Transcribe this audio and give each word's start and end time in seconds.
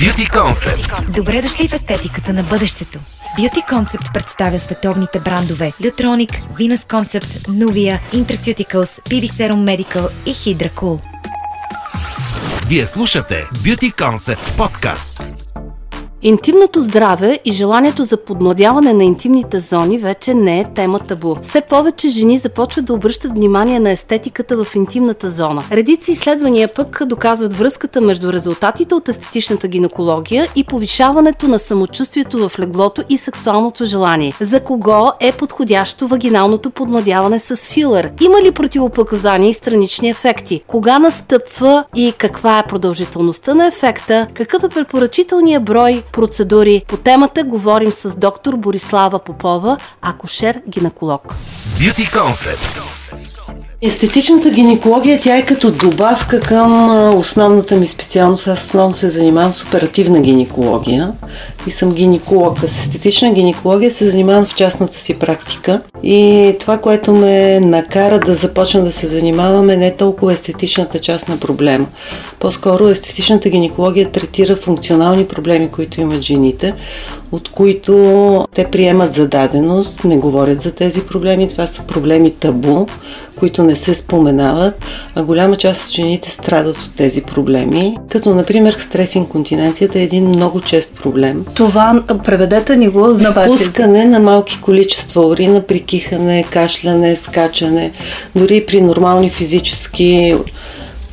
Beauty 0.00 0.28
Concept. 0.30 1.12
Добре 1.14 1.42
дошли 1.42 1.68
в 1.68 1.72
естетиката 1.72 2.32
на 2.32 2.42
бъдещето. 2.42 2.98
Beauty 3.38 3.72
Concept 3.72 4.12
представя 4.14 4.58
световните 4.58 5.20
брандове 5.20 5.72
Lutronic, 5.82 6.42
Venus 6.58 6.76
Concept, 6.76 7.48
Nuvia, 7.48 7.98
Interceuticals, 8.14 9.08
BB 9.08 9.26
Serum 9.26 9.76
Medical 9.76 10.10
и 10.26 10.30
Hydra 10.30 10.70
Cool. 10.70 11.00
Вие 12.66 12.86
слушате 12.86 13.44
Beauty 13.54 13.94
Concept 13.94 14.56
подкаст. 14.56 15.13
Интимното 16.26 16.80
здраве 16.80 17.38
и 17.44 17.52
желанието 17.52 18.04
за 18.04 18.16
подмладяване 18.16 18.92
на 18.92 19.04
интимните 19.04 19.60
зони 19.60 19.98
вече 19.98 20.34
не 20.34 20.60
е 20.60 20.64
тема 20.74 21.00
табу. 21.00 21.34
Все 21.42 21.60
повече 21.60 22.08
жени 22.08 22.38
започват 22.38 22.84
да 22.84 22.92
обръщат 22.92 23.32
внимание 23.32 23.80
на 23.80 23.90
естетиката 23.90 24.64
в 24.64 24.74
интимната 24.74 25.30
зона. 25.30 25.64
Редици 25.72 26.12
изследвания 26.12 26.68
пък 26.74 27.02
доказват 27.06 27.54
връзката 27.54 28.00
между 28.00 28.32
резултатите 28.32 28.94
от 28.94 29.08
естетичната 29.08 29.68
гинекология 29.68 30.48
и 30.56 30.64
повишаването 30.64 31.48
на 31.48 31.58
самочувствието 31.58 32.48
в 32.48 32.58
леглото 32.58 33.02
и 33.08 33.18
сексуалното 33.18 33.84
желание. 33.84 34.34
За 34.40 34.60
кого 34.60 35.12
е 35.20 35.32
подходящо 35.32 36.08
вагиналното 36.08 36.70
подмладяване 36.70 37.40
с 37.40 37.56
филър? 37.56 38.10
Има 38.20 38.42
ли 38.42 38.50
противопоказания 38.50 39.50
и 39.50 39.54
странични 39.54 40.10
ефекти? 40.10 40.62
Кога 40.66 40.98
настъпва 40.98 41.84
и 41.96 42.12
каква 42.18 42.58
е 42.58 42.66
продължителността 42.66 43.54
на 43.54 43.66
ефекта? 43.66 44.26
Какъв 44.34 44.64
е 44.64 44.68
препоръчителният 44.68 45.64
брой 45.64 46.02
процедури. 46.14 46.82
По 46.88 46.96
темата 46.96 47.44
говорим 47.44 47.92
с 47.92 48.18
доктор 48.18 48.56
Борислава 48.56 49.18
Попова, 49.18 49.76
акушер-гинеколог. 50.02 51.34
Beauty 51.78 52.16
Concept. 52.16 52.80
Естетичната 53.82 54.50
гинекология, 54.50 55.20
тя 55.20 55.36
е 55.36 55.46
като 55.46 55.70
добавка 55.70 56.40
към 56.40 56.98
основната 57.16 57.76
ми 57.76 57.86
специалност. 57.86 58.48
Аз 58.48 58.64
основно 58.64 58.94
се 58.94 59.10
занимавам 59.10 59.54
с 59.54 59.62
оперативна 59.62 60.20
гинекология 60.20 61.12
и 61.66 61.70
съм 61.70 61.92
гинеколог. 61.92 62.60
С 62.60 62.64
естетична 62.64 63.32
гинекология 63.32 63.90
се 63.90 64.10
занимавам 64.10 64.44
в 64.44 64.54
частната 64.54 64.98
си 64.98 65.18
практика. 65.18 65.80
И 66.02 66.56
това, 66.60 66.78
което 66.78 67.12
ме 67.12 67.60
накара 67.60 68.18
да 68.18 68.34
започна 68.34 68.84
да 68.84 68.92
се 68.92 69.06
занимавам 69.06 69.70
е 69.70 69.76
не 69.76 69.96
толкова 69.96 70.32
естетичната 70.32 70.98
част 70.98 71.28
на 71.28 71.36
проблема. 71.36 71.86
По-скоро 72.40 72.88
естетичната 72.88 73.48
гинекология 73.48 74.10
третира 74.10 74.56
функционални 74.56 75.26
проблеми, 75.26 75.68
които 75.68 76.00
имат 76.00 76.22
жените, 76.22 76.74
от 77.32 77.48
които 77.48 78.46
те 78.54 78.64
приемат 78.64 79.14
зададеност, 79.14 80.04
не 80.04 80.16
говорят 80.16 80.60
за 80.60 80.72
тези 80.72 81.00
проблеми. 81.00 81.48
Това 81.48 81.66
са 81.66 81.82
проблеми 81.82 82.34
табу, 82.34 82.86
които 83.38 83.62
не 83.62 83.76
се 83.76 83.94
споменават, 83.94 84.84
а 85.14 85.22
голяма 85.22 85.56
част 85.56 85.86
от 85.86 85.94
жените 85.94 86.30
страдат 86.30 86.76
от 86.76 86.96
тези 86.96 87.22
проблеми, 87.22 87.96
като 88.10 88.34
например 88.34 88.76
стрес 88.80 89.14
инконтиненцията 89.14 89.98
е 89.98 90.02
един 90.02 90.28
много 90.28 90.60
чест 90.60 90.94
проблем. 91.02 91.44
Това 91.54 92.02
преведете 92.24 92.76
ни 92.76 92.88
го 92.88 93.12
за 93.12 93.32
Спускане 93.32 94.04
на 94.04 94.20
малки 94.20 94.60
количества 94.60 95.26
урина 95.26 95.60
при 95.60 95.80
кихане, 95.80 96.44
кашляне, 96.50 97.16
скачане, 97.16 97.92
дори 98.34 98.66
при 98.66 98.80
нормални 98.80 99.30
физически 99.30 100.34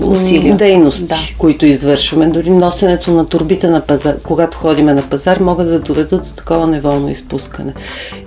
усилия. 0.03 0.56
дейности, 0.56 1.08
да. 1.08 1.16
които 1.38 1.66
извършваме. 1.66 2.28
Дори 2.28 2.50
носенето 2.50 3.11
на 3.11 3.25
турбите 3.25 3.70
на 3.70 3.81
пазар, 3.81 4.16
когато 4.23 4.58
ходиме 4.58 4.94
на 4.94 5.02
пазар, 5.02 5.38
могат 5.39 5.67
да 5.67 5.80
доведат 5.80 6.23
до 6.23 6.33
такова 6.36 6.67
неволно 6.67 7.09
изпускане. 7.09 7.73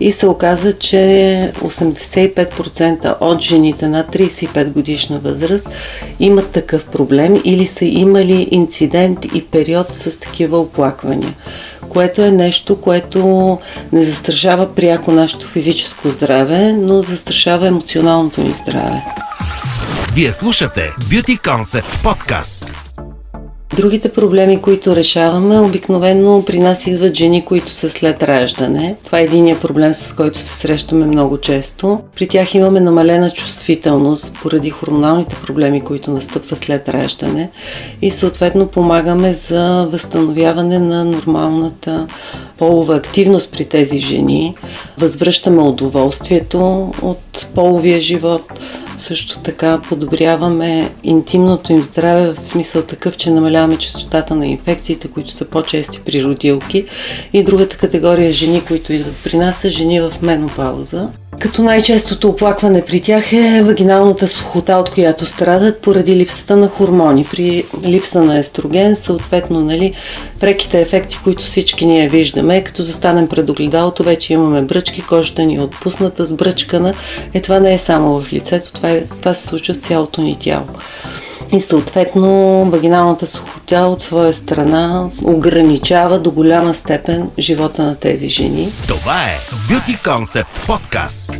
И 0.01 0.13
се 0.13 0.27
оказа, 0.27 0.73
че 0.73 0.97
85% 1.65 3.17
от 3.21 3.41
жените 3.41 3.89
на 3.89 4.05
35 4.05 4.73
годишна 4.73 5.19
възраст 5.19 5.69
имат 6.21 6.51
такъв 6.51 6.85
проблем 6.85 7.41
или 7.45 7.67
са 7.67 7.85
имали 7.85 8.49
инцидент 8.51 9.25
и 9.35 9.45
период 9.45 9.87
с 9.89 10.21
такива 10.21 10.59
оплаквания 10.59 11.35
което 11.95 12.23
е 12.23 12.31
нещо, 12.31 12.81
което 12.81 13.59
не 13.93 14.03
застрашава 14.03 14.75
пряко 14.75 15.13
нашето 15.13 15.47
физическо 15.47 16.11
здраве, 16.11 16.73
но 16.73 17.03
застрашава 17.03 17.67
емоционалното 17.67 18.41
ни 18.41 18.55
здраве. 18.63 19.03
Вие 20.15 20.33
слушате 20.33 20.91
Beauty 21.01 21.41
Concept 21.41 22.03
подкаст. 22.03 22.64
Другите 23.77 24.13
проблеми, 24.13 24.63
които 24.63 24.97
решаваме, 24.97 25.61
обикновено 25.61 26.45
при 26.47 26.59
нас 26.59 26.87
идват 26.87 27.15
жени, 27.15 27.45
които 27.45 27.71
са 27.71 27.91
след 27.91 28.23
раждане. 28.23 28.97
Това 29.05 29.21
е 29.21 29.25
единия 29.25 29.61
проблем, 29.61 29.95
с 29.95 30.15
който 30.15 30.39
се 30.39 30.55
срещаме 30.55 31.07
много 31.07 31.39
често. 31.39 32.01
При 32.17 32.29
тях 32.29 32.55
имаме 32.55 32.81
намалена 32.81 33.31
чувствителност 33.31 34.37
поради 34.43 34.71
хормоналните 34.71 35.37
проблеми, 35.47 35.81
които 35.81 36.11
настъпват 36.11 36.65
след 36.65 36.89
раждане 36.89 37.51
и 38.03 38.11
съответно 38.11 38.67
помагаме 38.67 39.35
за 39.35 39.89
възстановяване 39.91 40.79
на 40.79 41.05
нормалната 41.05 42.07
полова 42.59 42.97
активност 42.97 43.53
при 43.53 43.65
тези 43.65 44.01
жени. 44.01 44.55
Възвръщаме 44.99 45.63
удоволствието 45.63 46.93
от 47.03 47.47
половия 47.55 48.01
живот 48.01 48.43
също 49.01 49.39
така 49.39 49.81
подобряваме 49.89 50.93
интимното 51.03 51.73
им 51.73 51.85
здраве 51.85 52.33
в 52.33 52.41
смисъл 52.41 52.83
такъв, 52.83 53.17
че 53.17 53.31
намаляваме 53.31 53.77
частотата 53.77 54.35
на 54.35 54.47
инфекциите, 54.47 55.09
които 55.09 55.31
са 55.31 55.45
по-чести 55.45 56.01
при 56.05 56.25
родилки. 56.25 56.85
И 57.33 57.45
другата 57.45 57.77
категория 57.77 58.33
жени, 58.33 58.65
които 58.65 58.93
идват 58.93 59.17
при 59.25 59.37
нас, 59.37 59.57
са 59.57 59.71
жени 59.71 60.01
в 60.01 60.13
менопауза. 60.23 61.09
Като 61.39 61.63
най-честото 61.63 62.29
оплакване 62.29 62.85
при 62.85 63.01
тях 63.01 63.33
е 63.33 63.63
вагиналната 63.63 64.29
сухота, 64.29 64.77
от 64.77 64.91
която 64.91 65.27
страдат 65.27 65.81
поради 65.81 66.17
липсата 66.17 66.57
на 66.57 66.69
хормони. 66.69 67.27
При 67.31 67.65
липса 67.87 68.23
на 68.23 68.39
естроген, 68.39 68.97
съответно, 68.97 69.61
нали, 69.61 69.95
преките 70.41 70.81
ефекти, 70.81 71.19
които 71.25 71.45
всички 71.45 71.87
ние 71.87 72.09
виждаме, 72.09 72.65
като 72.65 72.83
застанем 72.83 73.29
пред 73.29 73.51
огледалото, 73.51 74.03
вече 74.03 74.33
имаме 74.33 74.63
бръчки, 74.63 75.03
кожата 75.03 75.43
ни 75.43 75.57
е 75.57 75.61
отпусната, 75.61 76.27
сбръчкана. 76.27 76.95
Е, 77.35 77.43
това 77.43 77.61
не 77.61 77.75
е 77.75 77.79
само 77.79 78.21
в 78.21 78.33
лицето, 78.33 78.73
това, 78.73 78.91
е, 78.91 79.05
това 79.05 79.35
се 79.35 79.47
случва 79.47 79.75
с 79.75 79.79
цялото 79.79 80.23
ни 80.23 80.37
тяло. 80.41 80.67
И 81.53 81.61
съответно 81.61 82.65
вагиналната 82.71 83.27
сухота 83.27 83.54
от 83.73 84.03
своя 84.03 84.33
страна 84.33 85.09
ограничава 85.25 86.19
до 86.19 86.31
голяма 86.31 86.75
степен 86.75 87.31
живота 87.39 87.83
на 87.83 87.97
тези 87.97 88.29
жени. 88.29 88.69
Това 88.89 89.23
е 89.23 89.37
Beauty 89.69 90.05
Concept 90.05 90.67
подкаст. 90.67 91.33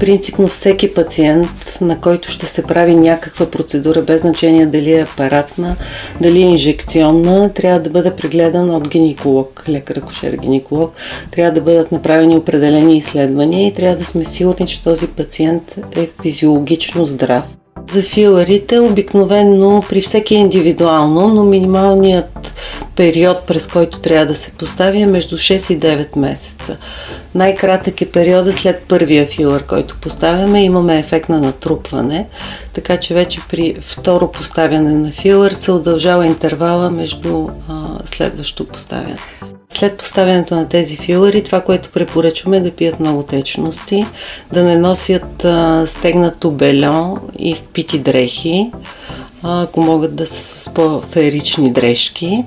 Принципно 0.00 0.48
всеки 0.48 0.94
пациент, 0.94 1.78
на 1.80 2.00
който 2.00 2.30
ще 2.30 2.46
се 2.46 2.62
прави 2.62 2.94
някаква 2.94 3.50
процедура, 3.50 4.02
без 4.02 4.20
значение 4.20 4.66
дали 4.66 4.92
е 4.92 5.02
апаратна, 5.02 5.76
дали 6.20 6.42
е 6.42 6.46
инжекционна, 6.46 7.52
трябва 7.52 7.80
да 7.80 7.90
бъде 7.90 8.16
прегледан 8.16 8.70
от 8.70 8.88
гинеколог, 8.88 9.64
лекар 9.68 9.96
акушер 9.96 10.32
гинеколог. 10.32 10.92
Трябва 11.30 11.54
да 11.54 11.60
бъдат 11.60 11.92
направени 11.92 12.36
определени 12.36 12.98
изследвания 12.98 13.66
и 13.66 13.74
трябва 13.74 13.96
да 13.96 14.04
сме 14.04 14.24
сигурни, 14.24 14.66
че 14.66 14.84
този 14.84 15.06
пациент 15.06 15.74
е 15.96 16.08
физиологично 16.22 17.06
здрав. 17.06 17.44
За 17.92 18.02
филарите 18.02 18.78
обикновенно 18.78 19.84
при 19.88 20.00
всеки 20.00 20.34
е 20.34 20.38
индивидуално, 20.38 21.28
но 21.28 21.44
минималният 21.44 22.52
период, 22.96 23.46
през 23.46 23.66
който 23.66 24.00
трябва 24.00 24.26
да 24.26 24.34
се 24.34 24.50
постави 24.50 25.00
е 25.00 25.06
между 25.06 25.38
6 25.38 25.72
и 25.72 25.80
9 25.80 26.16
месеца. 26.16 26.76
Най-кратък 27.34 28.00
е 28.00 28.10
периода 28.10 28.52
след 28.52 28.82
първия 28.88 29.26
филър, 29.26 29.62
който 29.62 29.96
поставяме. 30.00 30.64
Имаме 30.64 30.98
ефект 30.98 31.28
на 31.28 31.40
натрупване, 31.40 32.26
така 32.72 32.96
че 32.96 33.14
вече 33.14 33.40
при 33.48 33.76
второ 33.80 34.32
поставяне 34.32 34.92
на 34.92 35.10
филър 35.10 35.52
се 35.52 35.72
удължава 35.72 36.26
интервала 36.26 36.90
между 36.90 37.48
а, 37.68 37.72
следващо 38.04 38.64
поставяне. 38.64 39.18
След 39.78 39.96
поставянето 39.96 40.54
на 40.54 40.68
тези 40.68 40.96
филари, 40.96 41.44
това, 41.44 41.60
което 41.60 41.90
препоръчваме 41.90 42.56
е 42.56 42.60
да 42.60 42.70
пият 42.70 43.00
много 43.00 43.22
течности, 43.22 44.06
да 44.52 44.64
не 44.64 44.76
носят 44.76 45.44
а, 45.44 45.86
стегнато 45.86 46.50
бельо 46.50 47.18
и 47.38 47.54
впити 47.54 47.98
дрехи, 47.98 48.70
ако 49.48 49.80
могат 49.80 50.16
да 50.16 50.26
са 50.26 50.58
с 50.58 50.74
по-феерични 50.74 51.72
дрежки, 51.72 52.44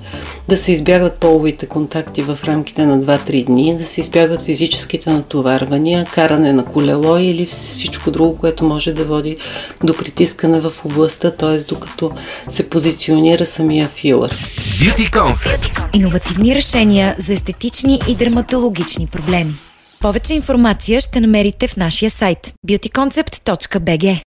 да 0.48 0.58
се 0.58 0.72
избягват 0.72 1.14
половите 1.14 1.66
контакти 1.66 2.22
в 2.22 2.40
рамките 2.44 2.86
на 2.86 3.00
2-3 3.00 3.46
дни, 3.46 3.78
да 3.78 3.86
се 3.86 4.02
избягват 4.02 4.42
физическите 4.42 5.10
натоварвания, 5.10 6.06
каране 6.06 6.54
на 6.54 6.66
колело 6.66 7.18
или 7.18 7.46
всичко 7.46 8.12
друго, 8.12 8.38
което 8.38 8.64
може 8.64 8.94
да 8.94 9.04
води 9.04 9.38
до 9.84 9.98
притискане 9.98 10.60
в 10.60 10.74
областта, 10.86 11.32
т.е. 11.32 11.60
докато 11.60 12.12
се 12.50 12.70
позиционира 12.70 13.46
самия 13.46 13.88
филър. 13.88 14.32
Beauty 14.32 15.12
Concept. 15.12 15.96
Иновативни 15.96 16.56
решения 16.56 17.16
за 17.20 17.34
естетични 17.34 18.00
и 18.10 18.16
дерматологични 18.16 19.08
проблеми. 19.08 19.54
Повече 20.00 20.34
информация 20.34 21.02
ще 21.02 21.22
намерите 21.22 21.68
в 21.68 21.78
нашия 21.78 22.12
сайт 22.12 22.54
beautyconcept.bg. 22.68 24.22